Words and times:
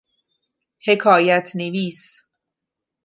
حکایت 0.87 1.51
نویس 1.55 2.23